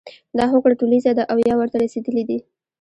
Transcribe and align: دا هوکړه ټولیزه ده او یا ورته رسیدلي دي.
دا 0.37 0.45
هوکړه 0.51 0.75
ټولیزه 0.81 1.11
ده 1.17 1.23
او 1.31 1.37
یا 1.47 1.55
ورته 1.57 1.75
رسیدلي 1.83 2.23
دي. 2.29 2.37